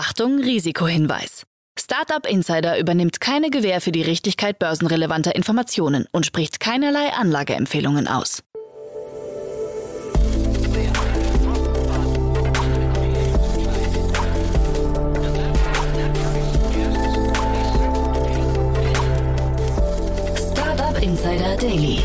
[0.00, 1.42] Achtung, Risikohinweis.
[1.76, 8.44] Startup Insider übernimmt keine Gewähr für die Richtigkeit börsenrelevanter Informationen und spricht keinerlei Anlageempfehlungen aus.
[20.52, 22.04] Startup Insider Daily.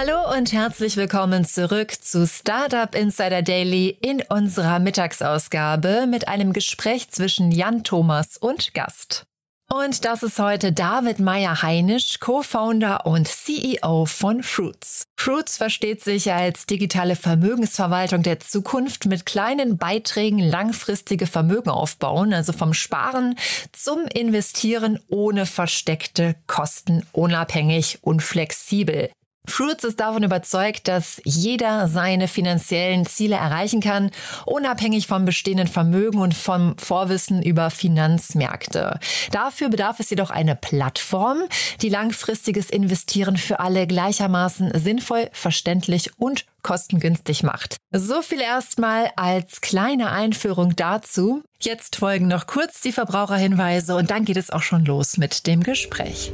[0.00, 7.10] Hallo und herzlich willkommen zurück zu Startup Insider Daily in unserer Mittagsausgabe mit einem Gespräch
[7.10, 9.24] zwischen Jan Thomas und Gast.
[9.68, 15.02] Und das ist heute David Meyer-Heinisch, Co-Founder und CEO von Fruits.
[15.18, 22.52] Fruits versteht sich als digitale Vermögensverwaltung der Zukunft mit kleinen Beiträgen langfristige Vermögen aufbauen, also
[22.52, 23.36] vom Sparen
[23.72, 29.10] zum Investieren ohne versteckte Kosten, unabhängig und flexibel.
[29.48, 34.10] Fruits ist davon überzeugt, dass jeder seine finanziellen Ziele erreichen kann,
[34.46, 38.98] unabhängig vom bestehenden Vermögen und vom Vorwissen über Finanzmärkte.
[39.32, 41.38] Dafür bedarf es jedoch eine Plattform,
[41.80, 47.76] die langfristiges Investieren für alle gleichermaßen sinnvoll, verständlich und kostengünstig macht.
[47.92, 51.42] So viel erstmal als kleine Einführung dazu.
[51.60, 55.62] Jetzt folgen noch kurz die Verbraucherhinweise und dann geht es auch schon los mit dem
[55.62, 56.32] Gespräch.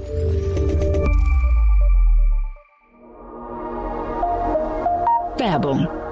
[5.39, 6.04] Werbung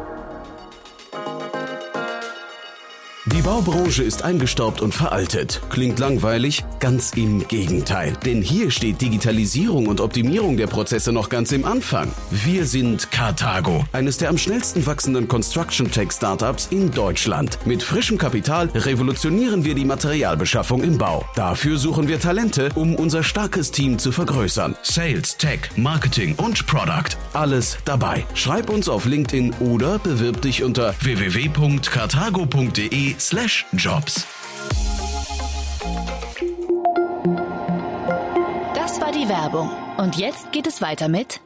[3.27, 5.63] Die Baubranche ist eingestaubt und veraltet.
[5.71, 6.65] Klingt langweilig?
[6.81, 8.15] Ganz im Gegenteil.
[8.27, 12.11] Denn hier steht Digitalisierung und Optimierung der Prozesse noch ganz im Anfang.
[12.33, 17.61] Wir sind Carthago, eines der am schnellsten wachsenden Construction Tech Startups in Deutschland.
[17.65, 21.25] Mit frischem Kapital revolutionieren wir die Materialbeschaffung im Bau.
[21.37, 24.75] Dafür suchen wir Talente, um unser starkes Team zu vergrößern.
[24.83, 27.17] Sales, Tech, Marketing und Product.
[27.35, 28.25] Alles dabei.
[28.35, 34.27] Schreib uns auf LinkedIn oder bewirb dich unter www.carthago.de slash jobs.
[38.75, 39.71] Das war die Werbung.
[39.97, 41.41] Und jetzt geht es weiter mit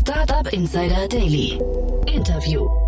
[0.00, 1.60] Startup Insider Daily.
[2.06, 2.87] Interview.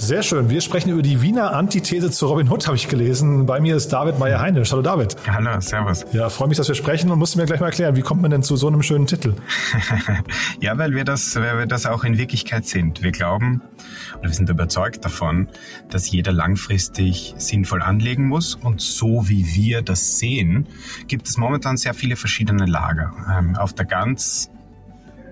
[0.00, 0.48] Sehr schön.
[0.48, 3.46] Wir sprechen über die Wiener Antithese zu Robin Hood, habe ich gelesen.
[3.46, 4.70] Bei mir ist David Meyer-Heinisch.
[4.70, 5.16] Hallo David.
[5.26, 6.06] Hallo, servus.
[6.12, 8.30] Ja, freue mich, dass wir sprechen und musst mir gleich mal erklären, wie kommt man
[8.30, 9.34] denn zu so einem schönen Titel?
[10.60, 13.02] ja, weil wir das, weil wir das auch in Wirklichkeit sind.
[13.02, 13.60] Wir glauben
[14.20, 15.48] oder wir sind überzeugt davon,
[15.90, 18.54] dass jeder langfristig sinnvoll anlegen muss.
[18.54, 20.68] Und so wie wir das sehen,
[21.08, 23.12] gibt es momentan sehr viele verschiedene Lager.
[23.36, 24.48] Ähm, auf der ganz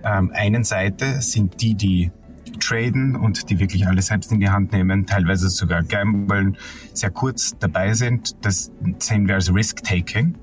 [0.03, 2.11] ähm, einen Seite sind die, die
[2.57, 6.57] traden und die wirklich alles selbst in die Hand nehmen, teilweise sogar gamblen,
[6.93, 8.45] sehr kurz dabei sind.
[8.45, 10.37] Das sehen wir als Risk-Taking.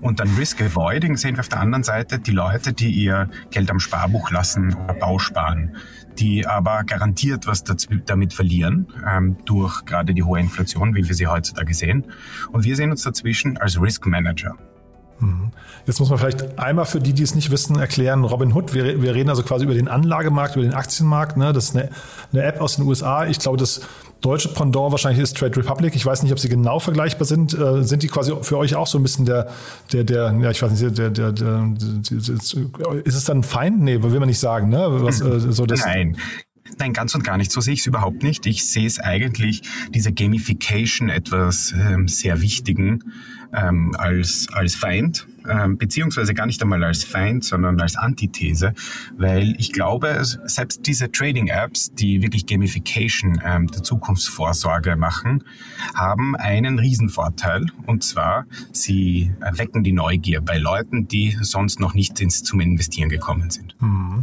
[0.00, 3.70] Und dann Risk Avoiding sehen wir auf der anderen Seite die Leute, die ihr Geld
[3.70, 5.76] am Sparbuch lassen oder Bausparen,
[6.18, 11.28] die aber garantiert was damit verlieren, ähm, durch gerade die hohe Inflation, wie wir sie
[11.28, 12.06] heutzutage sehen.
[12.50, 14.56] Und wir sehen uns dazwischen als Risk Manager.
[15.22, 15.50] Mhm.
[15.86, 19.02] Jetzt muss man vielleicht einmal für die, die es nicht wissen, erklären, Robin Hood, wir,
[19.02, 21.36] wir reden also quasi über den Anlagemarkt, über den Aktienmarkt.
[21.36, 21.52] Ne?
[21.52, 21.88] Das ist eine,
[22.32, 23.26] eine App aus den USA.
[23.26, 23.80] Ich glaube, das
[24.20, 25.94] deutsche Pendant wahrscheinlich ist Trade Republic.
[25.96, 27.58] Ich weiß nicht, ob sie genau vergleichbar sind.
[27.58, 29.48] Äh, sind die quasi für euch auch so ein bisschen der,
[29.92, 33.80] der, der, ja, ich weiß nicht, der, der, der, der ist es dann ein Feind?
[33.80, 34.86] Nee, will man nicht sagen, ne?
[34.88, 36.16] Was, äh, so das Nein.
[36.78, 37.50] Nein, ganz und gar nicht.
[37.52, 38.46] So sehe ich es überhaupt nicht.
[38.46, 43.04] Ich sehe es eigentlich, diese Gamification etwas ähm, sehr Wichtigen
[43.52, 48.74] ähm, als, als Feind, ähm, beziehungsweise gar nicht einmal als Feind, sondern als Antithese,
[49.16, 55.44] weil ich glaube, selbst diese Trading-Apps, die wirklich Gamification ähm, der Zukunftsvorsorge machen,
[55.94, 62.20] haben einen Riesenvorteil und zwar, sie wecken die Neugier bei Leuten, die sonst noch nicht
[62.20, 63.76] ins, zum Investieren gekommen sind.
[63.80, 64.22] Mhm.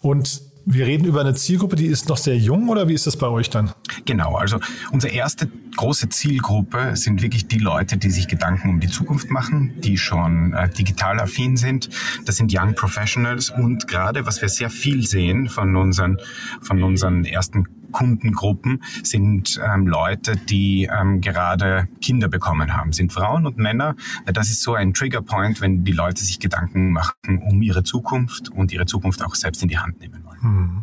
[0.00, 3.16] Und wir reden über eine Zielgruppe, die ist noch sehr jung oder wie ist das
[3.16, 3.72] bei euch dann?
[4.04, 4.58] Genau, also
[4.90, 9.74] unsere erste große Zielgruppe sind wirklich die Leute, die sich Gedanken um die Zukunft machen,
[9.80, 11.88] die schon äh, digital affin sind.
[12.24, 16.18] Das sind Young Professionals und gerade was wir sehr viel sehen von unseren,
[16.60, 23.46] von unseren ersten Kundengruppen sind ähm, Leute, die ähm, gerade Kinder bekommen haben, sind Frauen
[23.46, 23.94] und Männer.
[24.26, 27.12] Das ist so ein Triggerpoint, wenn die Leute sich Gedanken machen
[27.46, 30.42] um ihre Zukunft und ihre Zukunft auch selbst in die Hand nehmen wollen.
[30.42, 30.82] Hm.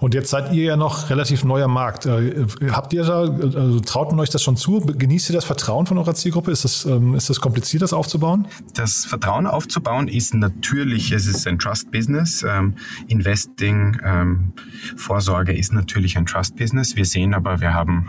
[0.00, 2.06] Und jetzt seid ihr ja noch relativ neuer Markt.
[2.06, 4.80] Äh, habt ihr da, also traut man euch das schon zu?
[4.80, 6.50] Genießt ihr das Vertrauen von eurer Zielgruppe?
[6.50, 8.46] Ist das, ähm, ist das kompliziert, das aufzubauen?
[8.74, 12.44] Das Vertrauen aufzubauen ist natürlich, es ist ein Trust-Business.
[12.48, 12.74] Ähm,
[13.08, 14.52] Investing, ähm,
[14.96, 16.96] Vorsorge ist natürlich ein Trust-Business.
[16.96, 18.08] Wir sehen aber, wir haben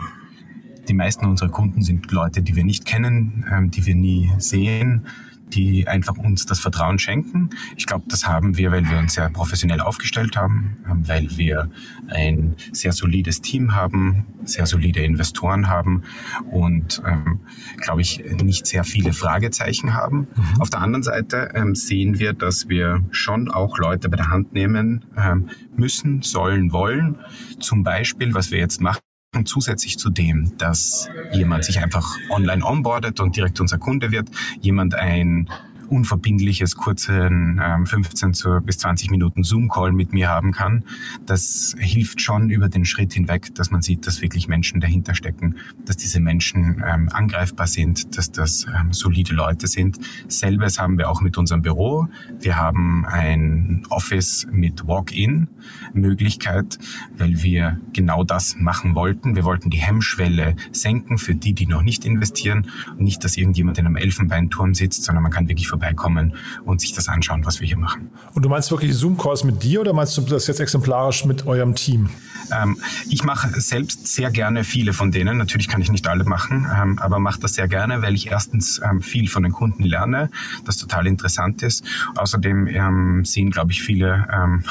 [0.88, 3.44] die meisten unserer Kunden sind Leute, die wir nicht kennen,
[3.74, 5.06] die wir nie sehen
[5.54, 7.50] die einfach uns das Vertrauen schenken.
[7.76, 11.70] Ich glaube, das haben wir, weil wir uns sehr professionell aufgestellt haben, ähm, weil wir
[12.08, 16.02] ein sehr solides Team haben, sehr solide Investoren haben
[16.50, 17.40] und, ähm,
[17.78, 20.28] glaube ich, nicht sehr viele Fragezeichen haben.
[20.34, 20.60] Mhm.
[20.60, 24.52] Auf der anderen Seite ähm, sehen wir, dass wir schon auch Leute bei der Hand
[24.52, 27.18] nehmen ähm, müssen, sollen, wollen.
[27.60, 29.00] Zum Beispiel, was wir jetzt machen,
[29.34, 34.28] und zusätzlich zu dem, dass jemand sich einfach online onboardet und direkt unser Kunde wird,
[34.60, 35.48] jemand ein
[35.92, 40.84] unverbindliches, kurzen ähm, 15 zu, bis 20 Minuten Zoom-Call mit mir haben kann.
[41.26, 45.56] Das hilft schon über den Schritt hinweg, dass man sieht, dass wirklich Menschen dahinter stecken,
[45.84, 49.98] dass diese Menschen ähm, angreifbar sind, dass das ähm, solide Leute sind.
[50.28, 52.08] Selbes haben wir auch mit unserem Büro.
[52.40, 56.78] Wir haben ein Office mit Walk-in-Möglichkeit,
[57.18, 59.36] weil wir genau das machen wollten.
[59.36, 62.70] Wir wollten die Hemmschwelle senken für die, die noch nicht investieren.
[62.90, 66.34] Und nicht, dass irgendjemand in einem Elfenbeinturm sitzt, sondern man kann wirklich vorbei vorbeikommen
[66.64, 68.10] und sich das anschauen, was wir hier machen.
[68.34, 71.74] Und du meinst wirklich Zoom-Calls mit dir oder meinst du das jetzt exemplarisch mit eurem
[71.74, 72.08] Team?
[72.52, 75.38] Ähm, ich mache selbst sehr gerne viele von denen.
[75.38, 78.80] Natürlich kann ich nicht alle machen, ähm, aber mache das sehr gerne, weil ich erstens
[78.84, 80.30] ähm, viel von den Kunden lerne,
[80.64, 81.84] das total interessant ist.
[82.16, 84.64] Außerdem ähm, sehen, glaube ich, viele ähm,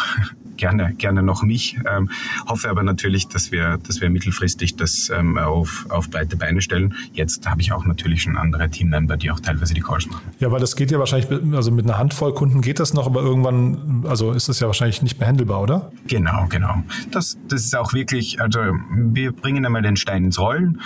[0.62, 1.78] gerne, gerne noch mich.
[1.92, 2.10] Ähm,
[2.48, 6.94] hoffe aber natürlich, dass wir, dass wir mittelfristig das ähm, auf, auf breite Beine stellen.
[7.14, 10.22] Jetzt habe ich auch natürlich schon andere Teammember, die auch teilweise die Calls machen.
[10.40, 13.22] Ja, weil das geht ja wahrscheinlich, also mit einer Handvoll Kunden geht das noch, aber
[13.22, 15.92] irgendwann, also ist das ja wahrscheinlich nicht mehr handelbar, oder?
[16.08, 16.84] Genau, genau.
[17.10, 20.80] Das, das ist auch wirklich, also wir bringen einmal den Stein ins Rollen.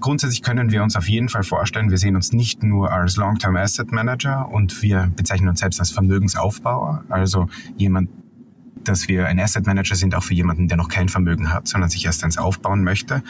[0.00, 3.56] Grundsätzlich können wir uns auf jeden Fall vorstellen, wir sehen uns nicht nur als Long-Term
[3.56, 8.08] Asset Manager und wir bezeichnen uns selbst als Vermögensaufbauer, also jemand,
[8.84, 11.90] dass wir ein Asset Manager sind, auch für jemanden, der noch kein Vermögen hat, sondern
[11.90, 13.22] sich erst eins aufbauen möchte.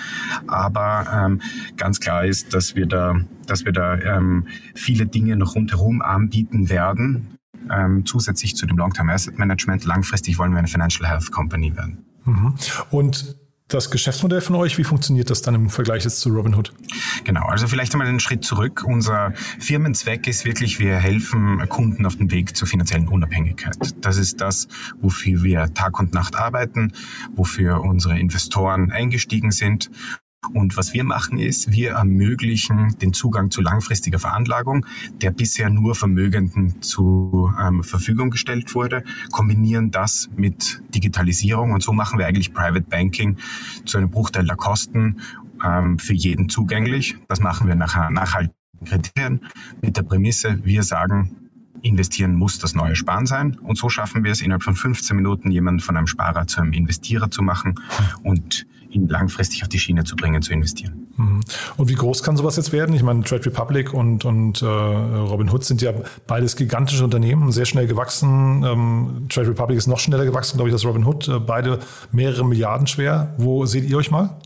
[0.47, 1.41] Aber ähm,
[1.76, 3.17] ganz klar ist, dass wir da,
[3.47, 7.38] dass wir da ähm, viele Dinge noch rundherum anbieten werden,
[7.70, 9.85] ähm, zusätzlich zu dem Long-Term Asset Management.
[9.85, 12.05] Langfristig wollen wir eine Financial Health Company werden.
[12.25, 12.55] Mhm.
[12.91, 13.39] Und
[13.75, 16.72] das Geschäftsmodell von euch, wie funktioniert das dann im Vergleich jetzt zu Robinhood?
[17.25, 18.84] Genau, also vielleicht einmal einen Schritt zurück.
[18.87, 23.76] Unser Firmenzweck ist wirklich, wir helfen Kunden auf dem Weg zur finanziellen Unabhängigkeit.
[24.00, 24.69] Das ist das,
[25.00, 26.93] wofür wir Tag und Nacht arbeiten,
[27.34, 29.90] wofür unsere Investoren eingestiegen sind
[30.54, 34.87] und was wir machen ist, wir ermöglichen den Zugang zu langfristiger Veranlagung,
[35.20, 41.92] der bisher nur Vermögenden zur ähm, Verfügung gestellt wurde, kombinieren das mit Digitalisierung und so
[41.92, 43.37] machen wir eigentlich Private Banking
[43.84, 45.20] zu einem Bruchteil der Kosten
[45.64, 47.16] ähm, für jeden zugänglich.
[47.28, 48.54] Das machen wir nach nachhaltigen
[48.84, 49.40] Kriterien
[49.82, 51.39] mit der Prämisse, wir sagen,
[51.82, 53.59] investieren muss das neue Sparen sein.
[53.62, 56.73] Und so schaffen wir es, innerhalb von 15 Minuten jemanden von einem Sparer zu einem
[56.73, 57.75] Investierer zu machen
[58.23, 61.06] und ihn langfristig auf die Schiene zu bringen, zu investieren.
[61.17, 61.41] Mhm.
[61.77, 62.94] Und wie groß kann sowas jetzt werden?
[62.94, 65.93] Ich meine, Trade Republic und, und äh, Robin Hood sind ja
[66.27, 68.65] beides gigantische Unternehmen, sehr schnell gewachsen.
[68.65, 71.29] Ähm, Trade Republic ist noch schneller gewachsen, glaube ich, als Robin Hood.
[71.29, 71.79] Äh, beide
[72.12, 73.35] mehrere Milliarden schwer.
[73.38, 74.37] Wo seht ihr euch mal?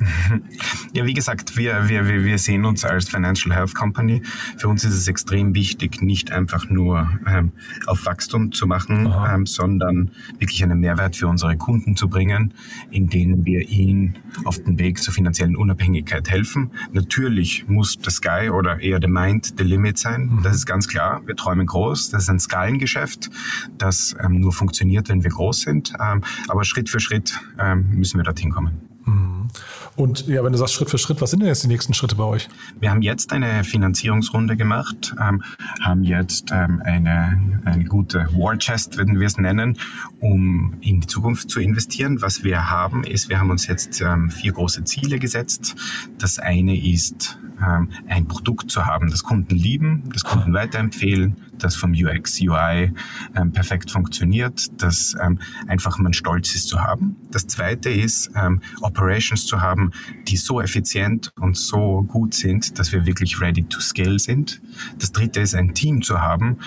[0.92, 4.22] Ja, wie gesagt, wir, wir, wir sehen uns als Financial Health Company.
[4.56, 7.52] Für uns ist es extrem wichtig, nicht einfach nur ähm,
[7.86, 12.54] auf Wachstum zu machen, ähm, sondern wirklich einen Mehrwert für unsere Kunden zu bringen,
[12.90, 16.72] indem wir ihnen auf den Weg zur finanziellen Unabhängigkeit helfen.
[16.92, 20.22] Natürlich muss the Sky oder eher the Mind the Limit sein.
[20.26, 20.42] Mhm.
[20.42, 21.22] Das ist ganz klar.
[21.26, 22.10] Wir träumen groß.
[22.10, 23.30] Das ist ein Skalengeschäft,
[23.78, 25.92] das ähm, nur funktioniert, wenn wir groß sind.
[26.00, 28.89] Ähm, aber Schritt für Schritt ähm, müssen wir dorthin kommen.
[29.10, 29.48] Mhm.
[29.96, 32.14] Und ja, wenn du sagst Schritt für Schritt, was sind denn jetzt die nächsten Schritte
[32.14, 32.48] bei euch?
[32.78, 35.42] Wir haben jetzt eine Finanzierungsrunde gemacht, ähm,
[35.80, 39.78] haben jetzt ähm, eine, eine gute War Chest, würden wir es nennen,
[40.20, 42.22] um in die Zukunft zu investieren.
[42.22, 45.74] Was wir haben, ist, wir haben uns jetzt ähm, vier große Ziele gesetzt.
[46.18, 51.92] Das eine ist, ein Produkt zu haben, das Kunden lieben, das Kunden weiterempfehlen, das vom
[51.92, 52.92] UX, UI
[53.36, 57.16] ähm, perfekt funktioniert, das ähm, einfach man stolz ist zu haben.
[57.30, 59.90] Das zweite ist, ähm, Operations zu haben,
[60.28, 64.60] die so effizient und so gut sind, dass wir wirklich ready to scale sind.
[64.98, 66.58] Das dritte ist, ein Team zu haben,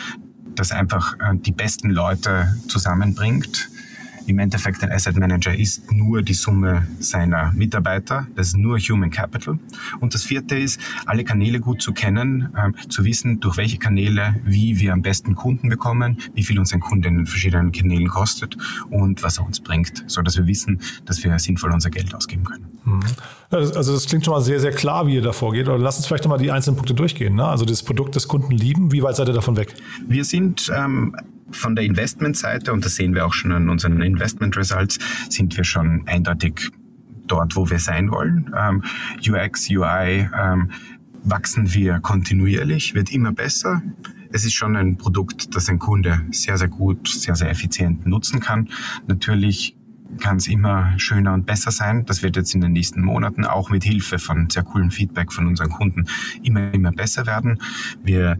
[0.55, 3.69] das einfach äh, die besten Leute zusammenbringt,
[4.25, 8.27] im Endeffekt ein Asset Manager ist nur die Summe seiner Mitarbeiter.
[8.35, 9.59] Das ist nur Human Capital.
[9.99, 14.35] Und das vierte ist, alle Kanäle gut zu kennen, ähm, zu wissen, durch welche Kanäle,
[14.43, 18.07] wie wir am besten Kunden bekommen, wie viel uns ein Kunde in den verschiedenen Kanälen
[18.07, 18.57] kostet
[18.89, 22.43] und was er uns bringt, so dass wir wissen, dass wir sinnvoll unser Geld ausgeben
[22.43, 22.65] können.
[22.85, 23.01] Mhm.
[23.49, 25.67] Also das klingt schon mal sehr, sehr klar, wie ihr da vorgeht.
[25.67, 27.35] Aber lass uns vielleicht mal die einzelnen Punkte durchgehen.
[27.35, 27.45] Ne?
[27.45, 29.75] Also das Produkt des Kunden lieben, wie weit seid ihr davon weg?
[30.07, 31.15] Wir sind ähm,
[31.53, 35.63] von der Investmentseite, und das sehen wir auch schon an unseren Investment Results, sind wir
[35.63, 36.71] schon eindeutig
[37.27, 38.51] dort, wo wir sein wollen.
[38.57, 38.83] Ähm,
[39.27, 40.71] UX, UI ähm,
[41.23, 43.81] wachsen wir kontinuierlich, wird immer besser.
[44.31, 48.39] es ist schon ein Produkt, das ein Kunde sehr, sehr gut, sehr, sehr effizient nutzen
[48.39, 48.69] kann.
[49.07, 49.77] Natürlich
[50.19, 52.05] kann es immer schöner und besser sein.
[52.05, 55.47] Das wird jetzt in den nächsten Monaten auch mit Hilfe von sehr coolen Feedback von
[55.47, 56.05] unseren Kunden
[56.41, 57.59] immer, immer besser werden.
[58.03, 58.37] Wir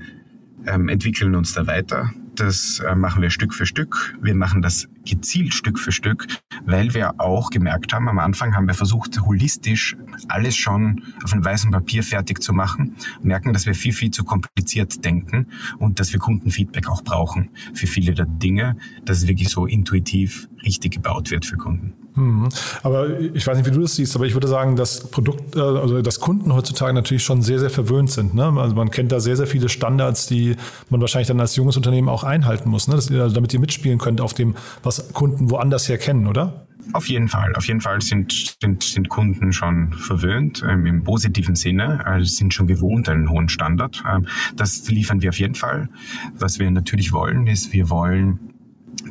[0.66, 2.12] ähm, entwickeln uns da weiter.
[2.36, 4.16] Das äh, machen wir Stück für Stück.
[4.22, 6.28] Wir machen das gezielt Stück für Stück,
[6.66, 9.96] weil wir auch gemerkt haben, am Anfang haben wir versucht, holistisch
[10.28, 14.24] alles schon auf einem weißen Papier fertig zu machen, merken, dass wir viel, viel zu
[14.24, 15.48] kompliziert denken
[15.80, 20.48] und dass wir Kundenfeedback auch brauchen für viele der Dinge, dass es wirklich so intuitiv
[20.64, 21.94] richtig gebaut wird für Kunden.
[22.16, 22.50] Mhm.
[22.84, 25.60] Aber ich weiß nicht, wie du das siehst, aber ich würde sagen, dass Produkt, äh,
[25.60, 28.36] also dass Kunden heutzutage natürlich schon sehr, sehr verwöhnt sind.
[28.36, 28.46] Ne?
[28.58, 30.56] Also man kennt da sehr, sehr viele Standards, die
[30.90, 32.96] man wahrscheinlich dann als junges Unternehmen auch einhalten muss, ne?
[32.96, 36.68] Also damit ihr mitspielen könnt auf dem, was Kunden woanders her kennen, oder?
[36.92, 37.56] Auf jeden Fall.
[37.56, 42.54] Auf jeden Fall sind, sind, sind Kunden schon verwöhnt ähm, im positiven Sinne, also sind
[42.54, 44.04] schon gewohnt einen hohen Standard.
[44.10, 45.90] Ähm, das liefern wir auf jeden Fall.
[46.34, 48.40] Was wir natürlich wollen, ist, wir wollen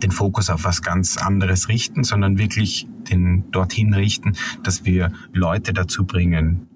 [0.02, 5.72] den Fokus auf was ganz anderes richten, sondern wirklich den dorthin richten, dass wir Leute
[5.72, 6.68] dazu bringen,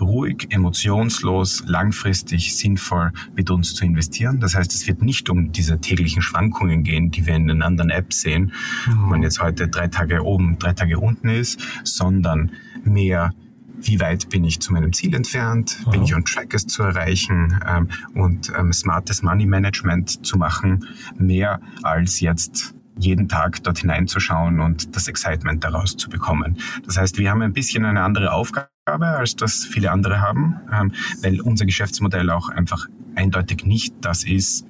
[0.00, 4.40] ruhig, emotionslos, langfristig, sinnvoll mit uns zu investieren.
[4.40, 7.90] Das heißt, es wird nicht um diese täglichen Schwankungen gehen, die wir in den anderen
[7.90, 8.52] Apps sehen,
[8.86, 9.02] mhm.
[9.02, 12.52] wo man jetzt heute drei Tage oben, drei Tage unten ist, sondern
[12.84, 13.32] mehr
[13.78, 15.90] wie weit bin ich zu meinem Ziel entfernt, Aha.
[15.90, 20.86] bin ich on track, es zu erreichen ähm, und ähm, smartes Money Management zu machen,
[21.18, 26.58] mehr als jetzt jeden Tag dort hineinzuschauen und das Excitement daraus zu bekommen.
[26.84, 30.92] Das heißt, wir haben ein bisschen eine andere Aufgabe, als das viele andere haben, ähm,
[31.22, 34.66] weil unser Geschäftsmodell auch einfach eindeutig nicht das ist,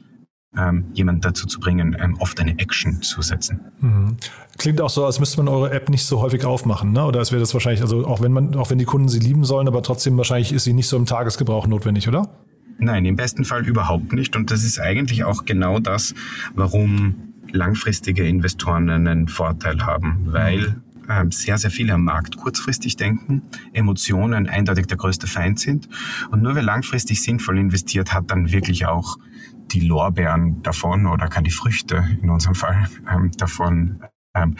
[0.57, 3.61] ähm, jemanden dazu zu bringen, ähm, oft eine Action zu setzen.
[3.81, 4.17] Mhm.
[4.57, 7.05] Klingt auch so, als müsste man eure App nicht so häufig aufmachen, ne?
[7.05, 9.45] Oder als wäre das wahrscheinlich, also auch wenn man, auch wenn die Kunden sie lieben
[9.45, 12.29] sollen, aber trotzdem wahrscheinlich ist sie nicht so im Tagesgebrauch notwendig, oder?
[12.79, 14.37] Nein, im besten Fall überhaupt nicht.
[14.37, 16.15] Und das ist eigentlich auch genau das,
[16.55, 20.77] warum langfristige Investoren einen Vorteil haben, weil
[21.09, 25.89] ähm, sehr, sehr viele am Markt kurzfristig denken, Emotionen eindeutig der größte Feind sind.
[26.31, 29.17] Und nur wer langfristig sinnvoll investiert, hat dann wirklich auch
[29.73, 34.01] die Lorbeeren davon oder kann die Früchte in unserem Fall ähm, davon
[34.35, 34.57] ähm,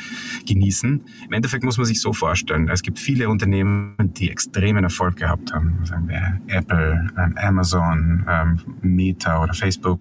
[0.47, 1.05] genießen.
[1.27, 5.53] Im Endeffekt muss man sich so vorstellen, es gibt viele Unternehmen, die extremen Erfolg gehabt
[5.53, 10.01] haben, sagen wir Apple, ähm, Amazon, ähm, Meta oder Facebook.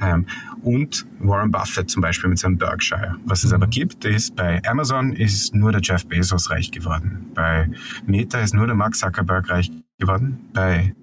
[0.00, 0.26] Ähm,
[0.62, 3.16] und Warren Buffett zum Beispiel mit seinem Berkshire.
[3.24, 7.30] Was es aber gibt, ist, bei Amazon ist nur der Jeff Bezos reich geworden.
[7.34, 7.70] Bei
[8.06, 10.38] Meta ist nur der Mark Zuckerberg reich geworden.
[10.52, 10.94] Bei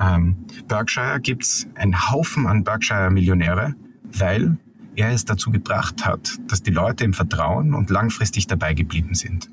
[0.00, 0.36] ähm,
[0.68, 3.74] Berkshire gibt's einen Haufen an Berkshire-Millionäre,
[4.12, 4.56] weil
[4.96, 9.50] er es dazu gebracht hat, dass die Leute ihm vertrauen und langfristig dabei geblieben sind.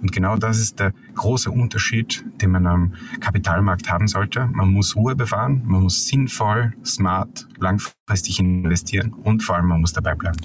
[0.00, 4.46] Und genau das ist der große Unterschied, den man am Kapitalmarkt haben sollte.
[4.52, 9.92] Man muss Ruhe bewahren, man muss sinnvoll, smart, langfristig investieren und vor allem man muss
[9.92, 10.38] dabei bleiben.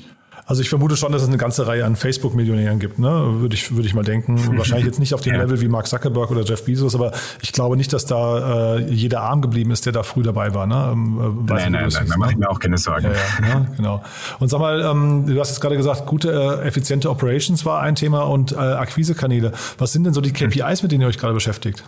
[0.48, 3.10] Also ich vermute schon, dass es eine ganze Reihe an Facebook-Millionären gibt, ne?
[3.42, 4.40] würde ich, würde ich mal denken.
[4.58, 5.42] Wahrscheinlich jetzt nicht auf dem ja.
[5.42, 7.12] Level wie Mark Zuckerberg oder Jeff Bezos, aber
[7.42, 10.66] ich glaube nicht, dass da äh, jeder arm geblieben ist, der da früh dabei war.
[10.66, 10.90] Ne?
[10.94, 13.08] Ähm, äh, nein, nein, nein, da mache ich mir auch keine Sorgen.
[13.08, 13.74] Ja, ja, ne?
[13.76, 14.02] genau.
[14.40, 17.96] Und sag mal, ähm, du hast jetzt gerade gesagt, gute, äh, effiziente Operations war ein
[17.96, 19.52] Thema und äh, Akquisekanäle.
[19.78, 21.84] Was sind denn so die KPIs, mit denen ihr euch gerade beschäftigt?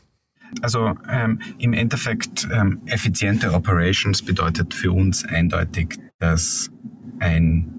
[0.62, 6.70] Also ähm, im Endeffekt ähm, effiziente Operations bedeutet für uns eindeutig, dass
[7.20, 7.79] ein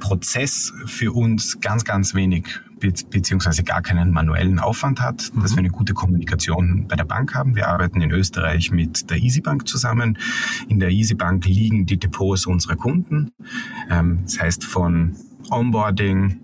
[0.00, 2.48] Prozess für uns ganz, ganz wenig
[2.80, 5.42] beziehungsweise gar keinen manuellen Aufwand hat, mhm.
[5.42, 7.54] dass wir eine gute Kommunikation bei der Bank haben.
[7.54, 10.18] Wir arbeiten in Österreich mit der EasyBank zusammen.
[10.68, 13.32] In der EasyBank liegen die Depots unserer Kunden.
[13.90, 15.14] Ähm, das heißt von
[15.50, 16.40] Onboarding,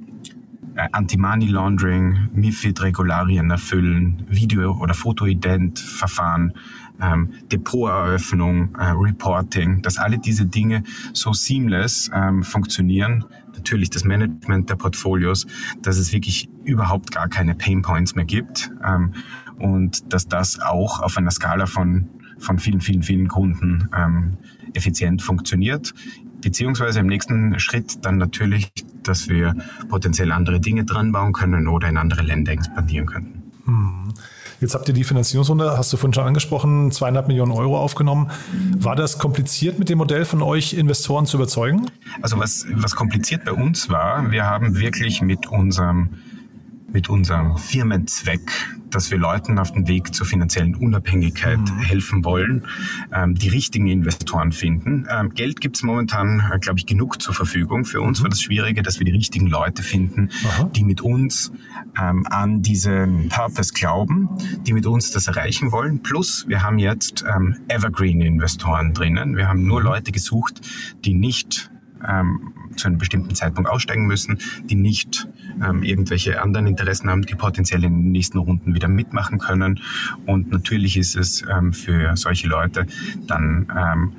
[0.77, 6.53] äh, Anti-Money Laundering, MIFID-Regularien erfüllen, Video- oder Fotoident-Verfahren,
[7.01, 10.83] ähm, Depoteröffnung, äh, Reporting, dass alle diese Dinge
[11.13, 13.25] so seamless ähm, funktionieren.
[13.57, 15.47] Natürlich das Management der Portfolios,
[15.83, 19.15] dass es wirklich überhaupt gar keine Pain Points mehr gibt ähm,
[19.59, 22.09] und dass das auch auf einer Skala von,
[22.39, 24.37] von vielen, vielen, vielen Kunden ähm,
[24.75, 25.95] effizient funktioniert.
[26.43, 28.71] Beziehungsweise im nächsten Schritt dann natürlich,
[29.03, 29.55] dass wir
[29.89, 33.43] potenziell andere Dinge dran bauen können oder in andere Länder expandieren könnten.
[33.65, 34.13] Hm.
[34.61, 38.31] Jetzt habt ihr die Finanzierungsrunde, hast du vorhin schon angesprochen, zweieinhalb Millionen Euro aufgenommen.
[38.79, 41.87] War das kompliziert mit dem Modell von euch Investoren zu überzeugen?
[42.23, 46.11] Also was, was kompliziert bei uns war, wir haben wirklich mit unserem
[46.97, 48.50] mit unserem Firmenzweck,
[48.88, 51.79] dass wir Leuten auf dem Weg zur finanziellen Unabhängigkeit mhm.
[51.81, 52.65] helfen wollen,
[53.12, 55.07] ähm, die richtigen Investoren finden.
[55.11, 57.85] Ähm, Geld gibt es momentan, äh, glaube ich, genug zur Verfügung.
[57.85, 58.23] Für uns mhm.
[58.23, 60.71] war das Schwierige, dass wir die richtigen Leute finden, Aha.
[60.75, 61.53] die mit uns
[62.00, 64.31] ähm, an diesen Purpose glauben,
[64.67, 66.03] die mit uns das erreichen wollen.
[66.03, 69.37] Plus, wir haben jetzt ähm, Evergreen-Investoren drinnen.
[69.37, 69.87] Wir haben nur mhm.
[69.87, 70.62] Leute gesucht,
[71.05, 71.71] die nicht
[72.09, 75.28] ähm, zu einem bestimmten Zeitpunkt aussteigen müssen, die nicht
[75.62, 79.80] ähm, irgendwelche anderen Interessen haben, die potenziell in den nächsten Runden wieder mitmachen können.
[80.26, 82.87] Und natürlich ist es ähm, für solche Leute
[83.26, 84.12] dann ähm,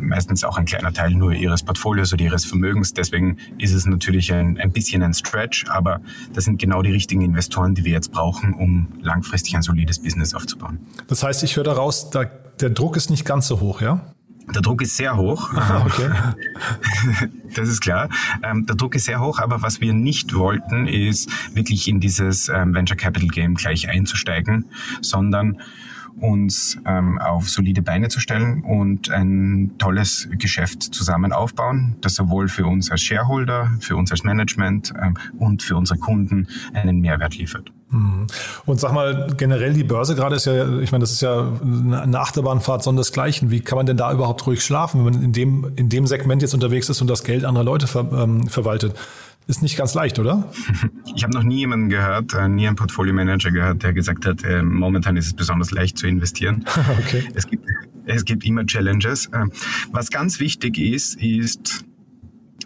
[0.00, 2.94] meistens auch ein kleiner Teil nur ihres Portfolios oder ihres Vermögens.
[2.94, 6.00] Deswegen ist es natürlich ein, ein bisschen ein Stretch, aber
[6.32, 10.34] das sind genau die richtigen Investoren, die wir jetzt brauchen, um langfristig ein solides Business
[10.34, 10.78] aufzubauen.
[11.08, 14.14] Das heißt, ich höre daraus, da, der Druck ist nicht ganz so hoch, ja?
[14.54, 15.52] Der Druck ist sehr hoch.
[15.54, 16.10] Aha, okay.
[17.54, 18.08] Das ist klar.
[18.42, 22.48] Ähm, der Druck ist sehr hoch, aber was wir nicht wollten, ist wirklich in dieses
[22.48, 24.66] ähm, Venture Capital Game gleich einzusteigen,
[25.00, 25.60] sondern
[26.20, 32.48] uns ähm, auf solide Beine zu stellen und ein tolles Geschäft zusammen aufbauen, das sowohl
[32.48, 37.36] für uns als Shareholder, für uns als Management ähm, und für unsere Kunden einen Mehrwert
[37.36, 37.72] liefert.
[37.90, 38.26] Mhm.
[38.66, 42.20] Und sag mal, generell die Börse gerade ist ja, ich meine, das ist ja eine
[42.20, 43.50] Achterbahnfahrt sondersgleichen.
[43.50, 46.42] Wie kann man denn da überhaupt ruhig schlafen, wenn man in dem, in dem Segment
[46.42, 48.94] jetzt unterwegs ist und das Geld anderer Leute ver, ähm, verwaltet?
[49.48, 50.52] Ist nicht ganz leicht, oder?
[51.16, 54.62] Ich habe noch nie jemanden gehört, äh, nie einen Portfolio-Manager gehört, der gesagt hat, äh,
[54.62, 56.64] momentan ist es besonders leicht zu investieren.
[56.98, 57.26] okay.
[57.34, 57.66] Es gibt,
[58.04, 59.26] es gibt immer Challenges.
[59.26, 59.46] Äh,
[59.90, 61.84] was ganz wichtig ist, ist,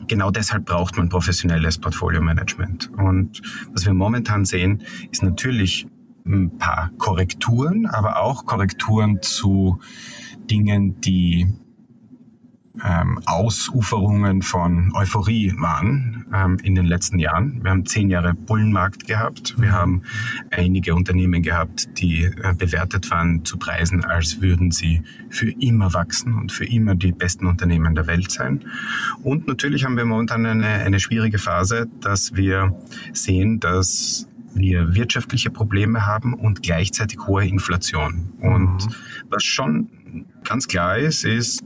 [0.08, 2.90] genau deshalb braucht man professionelles Portfolio-Management.
[2.98, 3.40] Und
[3.72, 5.86] was wir momentan sehen, ist natürlich
[6.26, 9.78] ein paar Korrekturen, aber auch Korrekturen zu
[10.50, 11.46] Dingen, die
[12.84, 17.62] ähm, Ausuferungen von Euphorie waren ähm, in den letzten Jahren.
[17.62, 19.54] Wir haben zehn Jahre Bullenmarkt gehabt.
[19.58, 19.72] Wir mhm.
[19.72, 20.02] haben
[20.50, 26.34] einige Unternehmen gehabt, die äh, bewertet waren zu Preisen, als würden sie für immer wachsen
[26.34, 28.60] und für immer die besten Unternehmen der Welt sein.
[29.22, 32.74] Und natürlich haben wir momentan eine, eine schwierige Phase, dass wir
[33.12, 38.32] sehen, dass wir wirtschaftliche Probleme haben und gleichzeitig hohe Inflation.
[38.40, 38.94] Und mhm.
[39.30, 39.88] was schon
[40.44, 41.62] ganz klar ist, ist,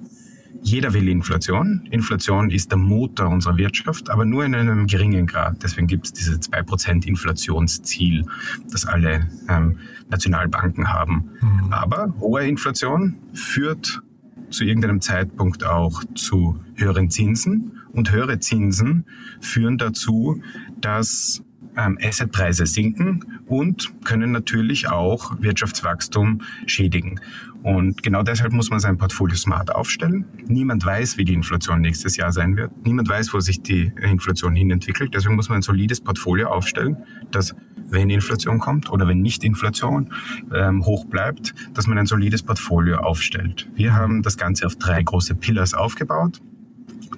[0.63, 1.87] jeder will Inflation.
[1.91, 5.63] Inflation ist der Motor unserer Wirtschaft, aber nur in einem geringen Grad.
[5.63, 8.25] Deswegen gibt es dieses 2% Inflationsziel,
[8.71, 11.31] das alle ähm, Nationalbanken haben.
[11.41, 11.73] Mhm.
[11.73, 14.03] Aber hohe Inflation führt
[14.51, 17.73] zu irgendeinem Zeitpunkt auch zu höheren Zinsen.
[17.93, 19.07] Und höhere Zinsen
[19.41, 20.43] führen dazu,
[20.81, 21.43] dass
[21.77, 27.21] Assetpreise sinken und können natürlich auch Wirtschaftswachstum schädigen.
[27.63, 30.25] Und genau deshalb muss man sein Portfolio smart aufstellen.
[30.47, 32.71] Niemand weiß, wie die Inflation nächstes Jahr sein wird.
[32.85, 35.15] Niemand weiß, wo sich die Inflation hinentwickelt.
[35.15, 36.97] Deswegen muss man ein solides Portfolio aufstellen,
[37.33, 37.55] das,
[37.91, 40.13] wenn Inflation kommt oder wenn nicht Inflation
[40.55, 43.69] ähm, hoch bleibt, dass man ein solides Portfolio aufstellt.
[43.75, 46.41] Wir haben das Ganze auf drei große Pillars aufgebaut.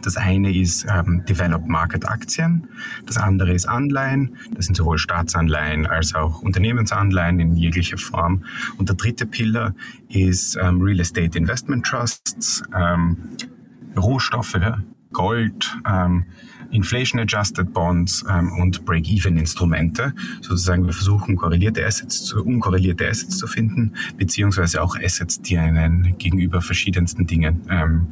[0.02, 2.68] Das eine ist ähm, Developed Market Aktien,
[3.06, 8.44] das andere ist Anleihen, das sind sowohl Staatsanleihen als auch Unternehmensanleihen in jeglicher Form.
[8.76, 9.74] Und der dritte Pillar
[10.08, 13.18] ist ähm, Real Estate Investment Trusts, ähm,
[13.96, 14.60] Rohstoffe,
[15.12, 16.26] Gold, ähm,
[16.70, 20.12] Inflation-Adjusted Bonds ähm, und Break-Even-Instrumente.
[20.42, 26.18] Sozusagen, wir versuchen, korrelierte Assets zu, unkorrelierte Assets zu finden, beziehungsweise auch Assets, die einen
[26.18, 28.08] gegenüber verschiedensten Dingen ähm,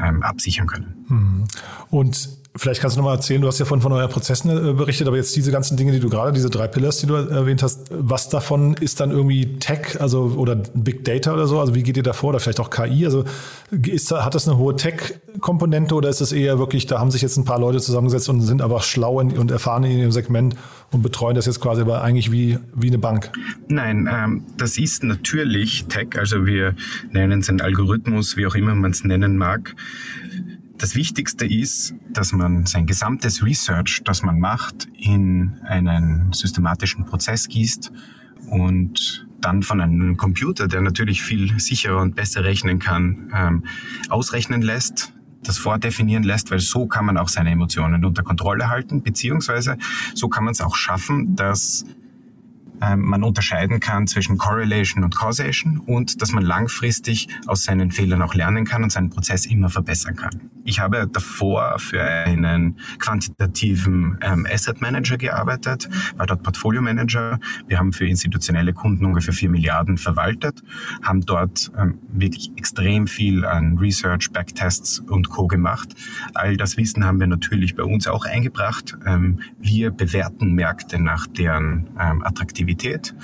[0.00, 1.04] ähm, absichern können.
[1.08, 1.44] Mhm.
[1.90, 4.72] Und Vielleicht kannst du noch mal erzählen, du hast ja von, von euren Prozessen äh,
[4.74, 7.62] berichtet, aber jetzt diese ganzen Dinge, die du gerade, diese drei Pillars, die du erwähnt
[7.62, 11.60] hast, was davon ist dann irgendwie Tech, also oder Big Data oder so?
[11.60, 12.30] Also wie geht ihr da vor?
[12.30, 13.06] Oder vielleicht auch KI?
[13.06, 13.24] Also
[13.70, 17.38] ist, hat das eine hohe Tech-Komponente oder ist es eher wirklich, da haben sich jetzt
[17.38, 20.54] ein paar Leute zusammengesetzt und sind einfach schlau und erfahren in ihrem Segment
[20.90, 23.32] und betreuen das jetzt quasi aber eigentlich wie, wie eine Bank?
[23.68, 26.74] Nein, ähm, das ist natürlich Tech, also wir
[27.12, 29.74] nennen es ein Algorithmus, wie auch immer man es nennen mag.
[30.82, 37.46] Das Wichtigste ist, dass man sein gesamtes Research, das man macht, in einen systematischen Prozess
[37.46, 37.92] gießt
[38.50, 43.62] und dann von einem Computer, der natürlich viel sicherer und besser rechnen kann, ähm,
[44.08, 45.14] ausrechnen lässt,
[45.44, 49.78] das vordefinieren lässt, weil so kann man auch seine Emotionen unter Kontrolle halten, beziehungsweise
[50.14, 51.84] so kann man es auch schaffen, dass
[52.96, 58.34] man unterscheiden kann zwischen Correlation und Causation und dass man langfristig aus seinen Fehlern auch
[58.34, 60.50] lernen kann und seinen Prozess immer verbessern kann.
[60.64, 67.40] Ich habe davor für einen quantitativen ähm, Asset Manager gearbeitet, war dort Portfolio Manager.
[67.66, 70.62] Wir haben für institutionelle Kunden ungefähr vier Milliarden verwaltet,
[71.02, 75.46] haben dort ähm, wirklich extrem viel an Research, Backtests und Co.
[75.46, 75.94] gemacht.
[76.34, 78.96] All das Wissen haben wir natürlich bei uns auch eingebracht.
[79.04, 82.22] Ähm, wir bewerten Märkte nach deren ähm,
[82.72, 83.14] Attraktivität.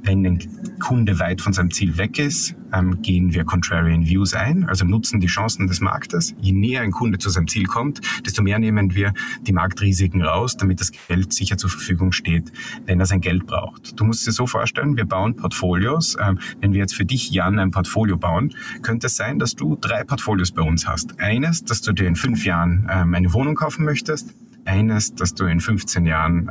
[0.00, 4.64] Wenn ein Kunde weit von seinem Ziel weg ist, ähm, gehen wir Contrarian Views ein,
[4.64, 6.36] also nutzen die Chancen des Marktes.
[6.40, 10.56] Je näher ein Kunde zu seinem Ziel kommt, desto mehr nehmen wir die Marktrisiken raus,
[10.56, 12.52] damit das Geld sicher zur Verfügung steht,
[12.86, 13.98] wenn er sein Geld braucht.
[13.98, 16.16] Du musst dir so vorstellen, wir bauen Portfolios.
[16.20, 19.76] Ähm, wenn wir jetzt für dich, Jan, ein Portfolio bauen, könnte es sein, dass du
[19.80, 21.18] drei Portfolios bei uns hast.
[21.18, 24.32] Eines, dass du dir in fünf Jahren ähm, eine Wohnung kaufen möchtest.
[24.64, 26.48] Eines, dass du in 15 Jahren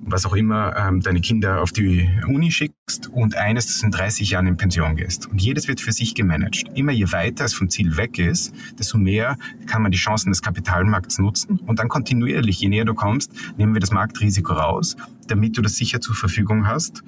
[0.00, 4.30] was auch immer, ähm, deine Kinder auf die Uni schickst und eines, das in 30
[4.30, 5.26] Jahren in Pension gehst.
[5.26, 6.64] Und jedes wird für sich gemanagt.
[6.74, 10.42] Immer je weiter es vom Ziel weg ist, desto mehr kann man die Chancen des
[10.42, 14.96] Kapitalmarkts nutzen und dann kontinuierlich, je näher du kommst, nehmen wir das Marktrisiko raus,
[15.28, 17.02] damit du das sicher zur Verfügung hast.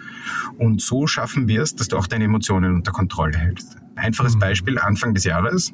[0.59, 3.77] Und so schaffen wir es, dass du auch deine Emotionen unter Kontrolle hältst.
[3.95, 4.41] Einfaches mhm.
[4.41, 5.73] Beispiel, Anfang des Jahres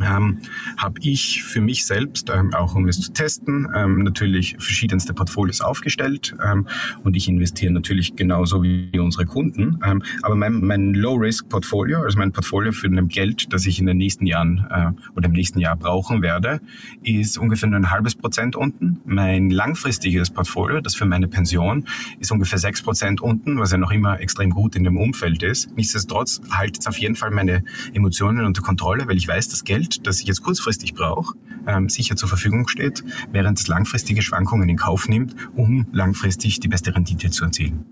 [0.00, 0.38] ähm,
[0.76, 5.60] habe ich für mich selbst, ähm, auch um es zu testen, ähm, natürlich verschiedenste Portfolios
[5.60, 6.66] aufgestellt ähm,
[7.04, 9.78] und ich investiere natürlich genauso wie unsere Kunden.
[9.84, 13.96] Ähm, aber mein, mein Low-Risk-Portfolio, also mein Portfolio für ein Geld, das ich in den
[13.96, 16.60] nächsten Jahren äh, oder im nächsten Jahr brauchen werde,
[17.02, 19.00] ist ungefähr nur ein halbes Prozent unten.
[19.04, 21.86] Mein langfristiges Portfolio, das für meine Pension,
[22.18, 25.74] ist ungefähr sechs Prozent unten, was ja noch immer extrem gut in dem Umfeld ist.
[25.76, 29.79] Nichtsdestotrotz haltet es auf jeden Fall meine Emotionen unter Kontrolle, weil ich weiß, das Geld
[29.80, 31.34] Geld, das ich jetzt kurzfristig brauche,
[31.66, 36.68] ähm, sicher zur Verfügung steht, während es langfristige Schwankungen in Kauf nimmt, um langfristig die
[36.68, 37.84] beste Rendite zu erzielen.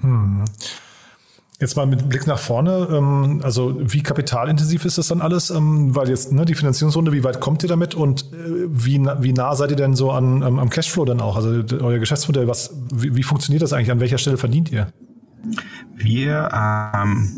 [0.00, 0.44] Hm.
[1.60, 5.50] Jetzt mal mit Blick nach vorne, ähm, also wie kapitalintensiv ist das dann alles?
[5.50, 9.32] Ähm, weil jetzt ne, die Finanzierungsrunde, wie weit kommt ihr damit und äh, wie, wie
[9.32, 11.36] nah seid ihr denn so an, am Cashflow dann auch?
[11.36, 13.92] Also euer Geschäftsmodell, was, wie, wie funktioniert das eigentlich?
[13.92, 14.88] An welcher Stelle verdient ihr?
[15.96, 17.28] Wir, ähm,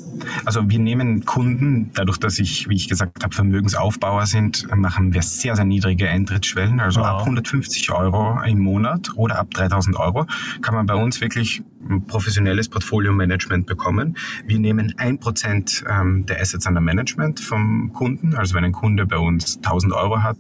[0.45, 5.23] also wir nehmen Kunden, dadurch, dass ich, wie ich gesagt habe, Vermögensaufbauer sind, machen wir
[5.23, 6.81] sehr, sehr niedrige Eintrittsschwellen.
[6.81, 7.07] Also wow.
[7.07, 10.27] ab 150 Euro im Monat oder ab 3000 Euro
[10.63, 14.17] kann man bei uns wirklich ein professionelles Portfolio-Management bekommen.
[14.47, 18.35] Wir nehmen ein Prozent ähm, der Assets under Management vom Kunden.
[18.35, 20.39] Also wenn ein Kunde bei uns 1000 Euro hat,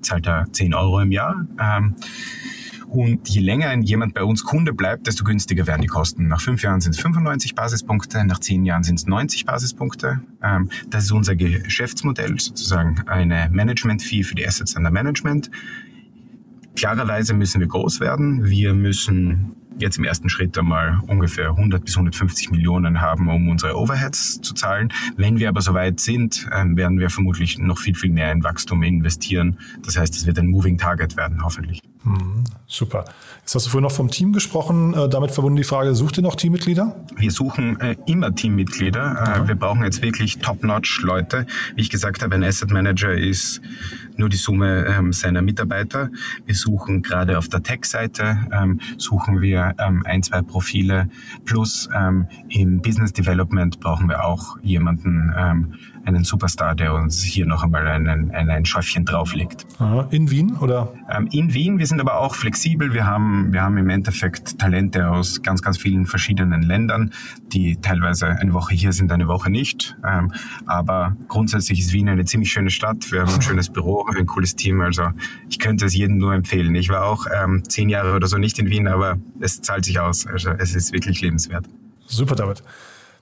[0.00, 1.46] zahlt er 10 Euro im Jahr.
[1.60, 1.94] Ähm,
[2.88, 6.28] und je länger jemand bei uns Kunde bleibt, desto günstiger werden die Kosten.
[6.28, 10.20] Nach fünf Jahren sind es 95 Basispunkte, nach zehn Jahren sind es 90 Basispunkte.
[10.42, 15.50] Ähm, das ist unser Geschäftsmodell, sozusagen eine Management-Fee für die Assets under Management.
[16.76, 18.44] Klarerweise müssen wir groß werden.
[18.44, 23.76] Wir müssen jetzt im ersten Schritt einmal ungefähr 100 bis 150 Millionen haben, um unsere
[23.76, 24.92] Overheads zu zahlen.
[25.16, 28.82] Wenn wir aber soweit sind, ähm, werden wir vermutlich noch viel, viel mehr in Wachstum
[28.82, 29.58] investieren.
[29.84, 31.80] Das heißt, es wird ein Moving Target werden, hoffentlich.
[32.04, 33.04] Mhm, super.
[33.40, 34.94] Jetzt hast du vorhin noch vom Team gesprochen.
[34.94, 37.04] Äh, damit verbunden die Frage, sucht ihr noch Teammitglieder?
[37.16, 39.42] Wir suchen äh, immer Teammitglieder.
[39.44, 41.46] Äh, wir brauchen jetzt wirklich top-notch Leute.
[41.74, 43.60] Wie ich gesagt habe, ein Asset Manager ist
[44.16, 46.10] nur die Summe ähm, seiner Mitarbeiter.
[46.46, 51.08] Wir suchen gerade auf der Tech-Seite, ähm, suchen wir ähm, ein, zwei Profile.
[51.44, 55.74] Plus ähm, im Business Development brauchen wir auch jemanden, ähm,
[56.08, 59.66] einen Superstar, der uns hier noch einmal einen, ein Schäufchen drauflegt.
[60.10, 60.92] In Wien oder?
[61.10, 61.78] Ähm, in Wien.
[61.78, 62.92] Wir sind aber auch flexibel.
[62.92, 67.12] Wir haben, wir haben im Endeffekt Talente aus ganz, ganz vielen verschiedenen Ländern,
[67.52, 69.96] die teilweise eine Woche hier sind, eine Woche nicht.
[70.06, 70.32] Ähm,
[70.66, 73.12] aber grundsätzlich ist Wien eine ziemlich schöne Stadt.
[73.12, 74.80] Wir haben ein schönes Büro, ein cooles Team.
[74.80, 75.10] Also
[75.48, 76.74] ich könnte es jedem nur empfehlen.
[76.74, 80.00] Ich war auch ähm, zehn Jahre oder so nicht in Wien, aber es zahlt sich
[80.00, 80.26] aus.
[80.26, 81.66] Also es ist wirklich lebenswert.
[82.06, 82.62] Super, David.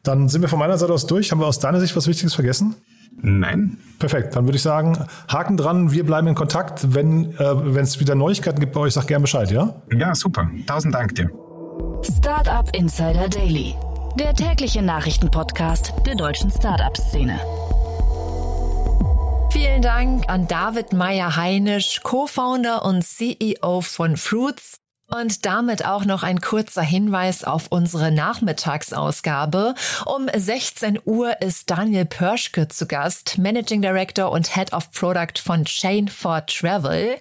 [0.07, 1.33] Dann sind wir von meiner Seite aus durch.
[1.33, 2.77] Haben wir aus deiner Sicht was Wichtiges vergessen?
[3.23, 3.79] Nein.
[3.99, 4.37] Perfekt.
[4.37, 6.95] Dann würde ich sagen, Haken dran, wir bleiben in Kontakt.
[6.95, 9.75] Wenn äh, es wieder Neuigkeiten gibt bei euch, sag gerne Bescheid, ja?
[9.93, 10.49] Ja, super.
[10.67, 11.31] Tausend Dank dir.
[12.03, 13.75] Startup Insider Daily,
[14.19, 17.41] der tägliche Nachrichtenpodcast der deutschen Startup-Szene.
[19.51, 24.77] Vielen Dank an David Meyer-Heinisch, Co-Founder und CEO von Fruits.
[25.09, 29.75] Und damit auch noch ein kurzer Hinweis auf unsere Nachmittagsausgabe.
[30.05, 35.65] Um 16 Uhr ist Daniel Pörschke zu Gast, Managing Director und Head of Product von
[35.65, 37.17] Chain for Travel.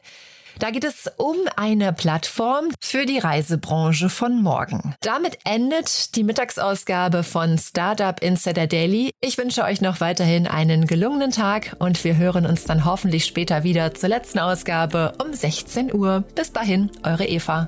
[0.59, 4.95] Da geht es um eine Plattform für die Reisebranche von morgen.
[5.01, 9.11] Damit endet die Mittagsausgabe von Startup Insider Daily.
[9.21, 13.63] Ich wünsche euch noch weiterhin einen gelungenen Tag und wir hören uns dann hoffentlich später
[13.63, 16.23] wieder zur letzten Ausgabe um 16 Uhr.
[16.35, 17.67] Bis dahin, eure Eva.